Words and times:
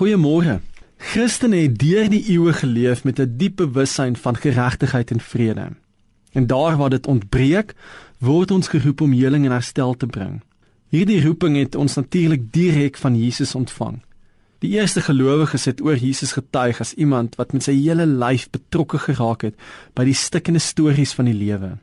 Goeiemôre. 0.00 0.62
Christene 0.96 1.58
het 1.60 1.74
deur 1.76 2.06
die 2.08 2.22
eeue 2.32 2.54
geleef 2.56 3.02
met 3.04 3.18
'n 3.20 3.34
diep 3.36 3.56
bewussyn 3.56 4.16
van 4.16 4.36
geregtigheid 4.36 5.10
en 5.10 5.20
vrede. 5.20 5.66
En 6.32 6.46
daar 6.46 6.76
waar 6.76 6.90
dit 6.90 7.06
ontbreek, 7.06 7.74
word 8.18 8.50
ons 8.50 8.68
geroep 8.68 9.00
om 9.00 9.12
heling 9.12 9.44
en 9.44 9.50
herstel 9.50 9.96
te 9.96 10.06
bring. 10.06 10.40
Hierdie 10.88 11.24
roeping 11.24 11.56
het 11.56 11.74
ons 11.74 11.94
natuurlik 11.94 12.52
direk 12.52 12.96
van 12.96 13.20
Jesus 13.22 13.54
ontvang. 13.54 14.00
Die 14.58 14.70
eerste 14.70 15.00
gelowiges 15.00 15.64
het 15.64 15.80
oor 15.80 15.96
Jesus 15.96 16.32
getuig 16.32 16.80
as 16.80 16.94
iemand 16.94 17.34
wat 17.34 17.52
met 17.52 17.62
sy 17.62 17.72
hele 17.72 18.06
lyf 18.06 18.50
betrokke 18.50 18.98
geraak 18.98 19.42
het 19.42 19.54
by 19.94 20.04
die 20.04 20.14
stikkende 20.14 20.58
stories 20.58 21.12
van 21.12 21.24
die 21.24 21.34
lewe. 21.34 21.76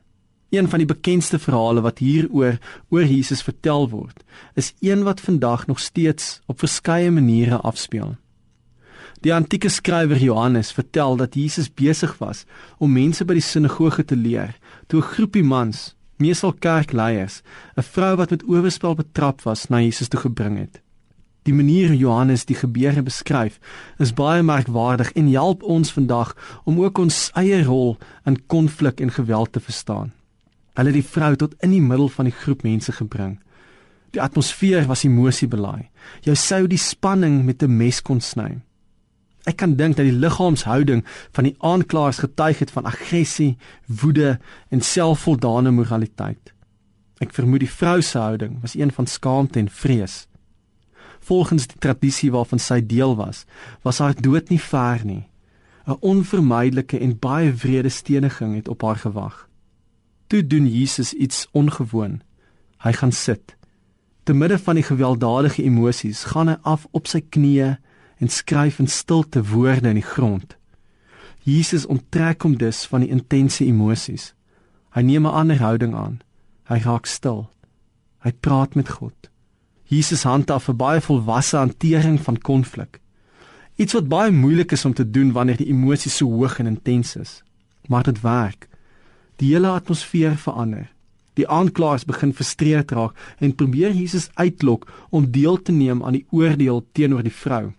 Een 0.50 0.70
van 0.70 0.80
die 0.80 0.88
bekendste 0.88 1.40
verhale 1.40 1.82
wat 1.82 2.00
hieroor 2.00 2.58
oor 2.90 3.04
Jesus 3.04 3.42
vertel 3.44 3.90
word, 3.90 4.24
is 4.56 4.74
een 4.80 5.04
wat 5.04 5.20
vandag 5.20 5.68
nog 5.68 5.80
steeds 5.80 6.40
op 6.46 6.60
verskeie 6.60 7.12
maniere 7.12 7.58
afspeel. 7.58 8.16
Die 9.22 9.34
antieke 9.34 9.70
skrywer 9.70 10.18
Johannes 10.18 10.72
vertel 10.72 11.16
dat 11.16 11.36
Jesus 11.36 11.74
besig 11.74 12.18
was 12.18 12.46
om 12.78 12.94
mense 12.94 13.26
by 13.26 13.34
die 13.34 13.44
sinagoge 13.44 14.06
te 14.06 14.16
leer, 14.16 14.56
toe 14.88 15.02
'n 15.02 15.10
groepie 15.16 15.44
mans, 15.44 15.96
meestal 16.18 16.54
kerkleiers, 16.54 17.42
'n 17.76 17.82
vrou 17.82 18.16
wat 18.16 18.30
met 18.30 18.48
oorspel 18.48 18.96
betrap 18.96 19.42
was, 19.42 19.68
na 19.68 19.82
Jesus 19.82 20.08
toe 20.08 20.20
gebring 20.20 20.58
het. 20.58 20.82
Die 21.44 21.54
manier 21.54 21.94
Johannes 21.94 22.46
die 22.46 22.56
gebeure 22.56 23.02
beskryf, 23.02 23.60
is 23.98 24.14
baie 24.14 24.44
merkwaardig 24.44 25.12
en 25.12 25.28
help 25.28 25.64
ons 25.64 25.92
vandag 25.92 26.36
om 26.64 26.80
ook 26.84 26.98
ons 26.98 27.32
eie 27.34 27.64
rol 27.64 27.98
in 28.26 28.46
konflik 28.48 29.00
en 29.00 29.12
geweld 29.12 29.52
te 29.52 29.60
verstaan. 29.60 30.14
Hulle 30.78 30.94
het 30.94 31.00
die 31.00 31.12
vrou 31.12 31.34
tot 31.36 31.56
in 31.66 31.74
die 31.74 31.82
middel 31.82 32.10
van 32.14 32.30
die 32.30 32.36
groep 32.44 32.62
mense 32.64 32.94
gebring. 32.94 33.40
Die 34.14 34.22
atmosfeer 34.22 34.86
was 34.88 35.04
emosiebelaai. 35.08 35.90
Jy 36.26 36.36
sou 36.38 36.68
die 36.70 36.80
spanning 36.82 37.44
met 37.46 37.64
'n 37.64 37.78
mes 37.78 38.02
kon 38.02 38.22
sny. 38.22 38.62
Ek 39.48 39.58
kan 39.58 39.76
dink 39.76 39.96
dat 39.96 40.06
die 40.06 40.20
liggaamshouding 40.20 41.06
van 41.32 41.44
die 41.44 41.56
aanklaers 41.60 42.18
getuig 42.20 42.60
het 42.60 42.72
van 42.72 42.86
aggressie, 42.86 43.58
woede 43.88 44.40
en 44.70 44.82
selfvoldane 44.82 45.72
moraliteit. 45.72 46.54
Ek 47.24 47.34
vermoed 47.34 47.60
die 47.60 47.72
vrou 47.72 48.02
se 48.02 48.20
houding 48.20 48.62
was 48.62 48.76
een 48.76 48.92
van 48.92 49.08
skaamte 49.08 49.60
en 49.60 49.70
vrees. 49.70 50.28
Volgens 51.20 51.68
die 51.68 51.80
tradisie 51.80 52.32
waarvan 52.32 52.60
sy 52.60 52.82
deel 52.86 53.16
was, 53.16 53.46
was 53.84 54.00
haar 54.00 54.16
dood 54.16 54.50
nie 54.50 54.62
ver 54.62 55.06
nie. 55.06 55.28
'n 55.88 55.98
Onvermydelike 56.02 57.00
en 57.00 57.20
baie 57.20 57.52
wrede 57.52 57.90
steniging 57.90 58.56
het 58.56 58.68
op 58.68 58.82
haar 58.82 58.96
gewag. 58.96 59.47
Toe 60.28 60.48
doen 60.48 60.68
Jesus 60.68 61.14
iets 61.14 61.48
ongewoon. 61.52 62.22
Hy 62.78 62.92
gaan 62.92 63.12
sit. 63.12 63.56
Te 64.24 64.34
midde 64.34 64.60
van 64.60 64.76
die 64.76 64.84
gewelddadige 64.84 65.64
emosies 65.64 66.24
gaan 66.24 66.52
hy 66.52 66.58
af 66.62 66.88
op 66.92 67.08
sy 67.08 67.22
knieë 67.24 67.78
en 68.20 68.32
skryf 68.34 68.80
in 68.84 68.90
stilte 68.92 69.44
woorde 69.54 69.88
in 69.88 70.02
die 70.02 70.04
grond. 70.04 70.58
Jesus 71.48 71.86
onttrek 71.86 72.44
hom 72.44 72.58
dus 72.60 72.84
van 72.92 73.06
die 73.06 73.12
intense 73.14 73.64
emosies. 73.64 74.34
Hy 74.92 75.02
neem 75.02 75.26
'n 75.26 75.32
ander 75.32 75.60
houding 75.60 75.96
aan. 75.96 76.20
Hy 76.68 76.80
raak 76.84 77.06
stil. 77.06 77.50
Hy 78.20 78.32
praat 78.32 78.76
met 78.76 78.90
God. 78.90 79.30
Jesus 79.84 80.24
handhaaf 80.24 80.68
'n 80.68 80.76
baie 80.76 81.02
volwasse 81.02 81.58
hantering 81.58 82.20
van 82.20 82.38
konflik. 82.38 83.00
Iets 83.76 83.94
wat 83.94 84.08
baie 84.08 84.32
moeilik 84.32 84.72
is 84.72 84.86
om 84.86 84.94
te 84.94 85.10
doen 85.10 85.32
wanneer 85.32 85.58
die 85.58 85.70
emosies 85.70 86.18
so 86.18 86.26
hoog 86.26 86.60
en 86.60 86.66
intens 86.66 87.16
is. 87.16 87.44
Maar 87.88 88.04
dit 88.04 88.22
werk. 88.22 88.67
Die 89.38 89.54
hele 89.54 89.70
atmosfeer 89.70 90.38
verander. 90.38 90.88
Die 91.38 91.46
aanklaers 91.48 92.08
begin 92.10 92.34
frustreerd 92.34 92.92
raak 92.92 93.18
en 93.38 93.54
probeer 93.56 93.94
Jesus 93.94 94.30
uitlok 94.34 94.88
om 95.10 95.32
deel 95.32 95.62
te 95.62 95.72
neem 95.72 96.02
aan 96.04 96.18
die 96.18 96.26
oordeel 96.34 96.82
teenoor 96.98 97.22
die 97.24 97.34
vrou. 97.34 97.74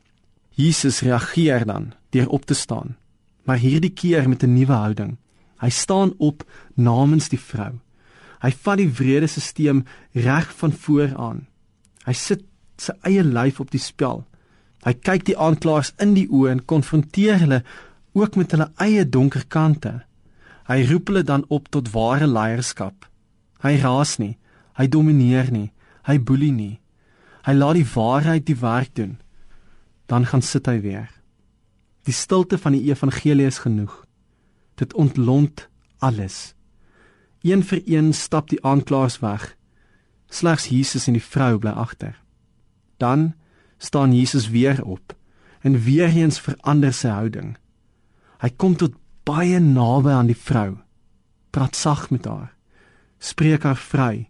Jesus 0.54 1.00
reageer 1.06 1.66
dan 1.66 1.92
deur 2.14 2.28
op 2.28 2.46
te 2.46 2.54
staan, 2.54 2.96
maar 3.44 3.58
hierdie 3.58 3.90
keer 3.90 4.28
met 4.28 4.42
'n 4.42 4.54
nuwe 4.54 4.72
houding. 4.72 5.16
Hy 5.58 5.68
staan 5.68 6.14
op 6.18 6.46
namens 6.74 7.28
die 7.28 7.40
vrou. 7.40 7.72
Hy 8.40 8.50
vat 8.50 8.78
die 8.78 8.90
wrede 8.90 9.26
stelsel 9.26 9.82
reg 10.12 10.52
van 10.56 10.72
voor 10.72 11.16
aan. 11.16 11.46
Hy 12.06 12.12
sit 12.12 12.44
sy 12.76 12.92
eie 13.02 13.24
lyf 13.24 13.60
op 13.60 13.70
die 13.70 13.82
spel. 13.82 14.26
Hy 14.86 14.92
kyk 14.92 15.24
die 15.24 15.38
aanklaers 15.38 15.92
in 15.98 16.14
die 16.14 16.28
oë 16.30 16.50
en 16.50 16.64
konfronteer 16.64 17.38
hulle 17.38 17.62
ook 18.12 18.36
met 18.36 18.50
hulle 18.50 18.70
eie 18.76 19.08
donker 19.08 19.44
kante. 19.48 20.07
Hy 20.68 20.84
roep 20.90 21.08
hulle 21.08 21.24
dan 21.24 21.44
op 21.48 21.70
tot 21.72 21.88
ware 21.94 22.26
leierskap. 22.28 23.06
Hy 23.64 23.78
raas 23.80 24.18
nie, 24.20 24.36
hy 24.76 24.86
domineer 24.86 25.48
nie, 25.50 25.70
hy 26.04 26.18
boelie 26.20 26.52
nie. 26.52 26.76
Hy 27.48 27.54
laat 27.56 27.78
die 27.78 27.88
waarheid 27.94 28.44
die 28.46 28.58
werk 28.60 28.92
doen. 28.94 29.16
Dan 30.08 30.28
gaan 30.28 30.44
sit 30.44 30.68
hy 30.68 30.78
weer. 30.84 31.08
Die 32.04 32.12
stilte 32.12 32.58
van 32.60 32.76
die 32.76 32.84
evangelie 32.90 33.48
is 33.48 33.62
genoeg. 33.64 34.04
Dit 34.76 34.94
ontlont 34.94 35.66
alles. 36.04 36.54
Een 37.42 37.64
vir 37.64 37.82
een 37.86 38.12
stap 38.12 38.48
die 38.52 38.60
aanklaers 38.64 39.18
weg. 39.24 39.54
Slegs 40.28 40.68
Jesus 40.68 41.08
en 41.08 41.16
die 41.16 41.24
vrou 41.24 41.56
bly 41.58 41.72
agter. 41.72 42.16
Dan 43.00 43.32
staan 43.78 44.12
Jesus 44.12 44.50
weer 44.52 44.84
op 44.84 45.16
en 45.60 45.80
weer 45.80 46.12
eens 46.12 46.40
verander 46.40 46.92
sy 46.92 47.08
houding. 47.08 47.56
Hy 48.38 48.50
kom 48.56 48.76
tot 48.76 48.94
baie 49.28 49.60
naby 49.60 50.12
aan 50.14 50.30
die 50.30 50.38
vrou. 50.38 50.78
Praat 51.52 51.76
sag 51.76 52.08
met 52.10 52.24
haar. 52.24 52.52
Spreek 53.20 53.66
haar 53.68 53.76
vry. 53.76 54.28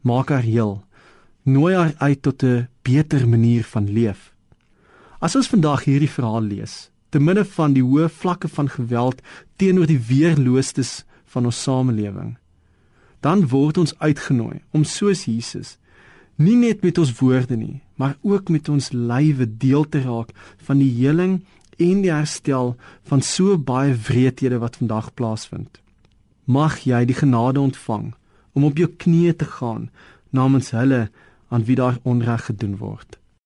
Maak 0.00 0.32
haar 0.32 0.46
heel. 0.46 0.78
Nooi 1.44 1.74
haar 1.74 1.94
uit 1.98 2.22
tot 2.22 2.42
'n 2.42 2.68
beter 2.82 3.28
manier 3.28 3.64
van 3.64 3.92
leef. 3.92 4.32
As 5.20 5.36
ons 5.36 5.48
vandag 5.48 5.84
hierdie 5.84 6.14
verhaal 6.16 6.42
lees, 6.42 6.90
te 7.10 7.18
midde 7.18 7.44
van 7.44 7.72
die 7.72 7.82
hoë 7.82 8.08
vlakke 8.08 8.48
van 8.48 8.68
geweld 8.68 9.22
teenoor 9.56 9.86
die 9.86 10.00
weerloostes 10.00 11.04
van 11.24 11.44
ons 11.44 11.62
samelewing, 11.62 12.36
dan 13.20 13.48
word 13.48 13.78
ons 13.78 13.98
uitgenooi 13.98 14.60
om 14.70 14.84
soos 14.84 15.24
Jesus 15.24 15.78
nie 16.38 16.56
net 16.56 16.84
met 16.86 16.98
ons 16.98 17.10
woorde 17.18 17.56
nie, 17.56 17.80
maar 17.98 18.16
ook 18.22 18.48
met 18.48 18.68
ons 18.68 18.92
lywe 18.92 19.46
deel 19.58 19.88
te 19.88 20.00
raak 20.00 20.30
van 20.56 20.78
die 20.78 20.92
heling 21.00 21.40
en 21.78 22.02
die 22.02 22.12
herstel 22.12 22.74
van 23.10 23.22
so 23.22 23.58
baie 23.58 23.94
wreedhede 23.94 24.58
wat 24.58 24.76
vandag 24.80 25.12
plaasvind. 25.14 25.80
Mag 26.44 26.80
jy 26.88 27.04
die 27.06 27.18
genade 27.18 27.60
ontvang 27.60 28.12
om 28.52 28.64
op 28.64 28.78
jou 28.80 28.88
knieë 28.90 29.36
te 29.38 29.48
gaan 29.58 29.90
namens 30.30 30.70
hulle 30.74 31.08
aan 31.48 31.64
wie 31.64 31.76
daar 31.76 31.98
onreg 32.02 32.44
gedoen 32.50 32.76
word. 32.76 33.17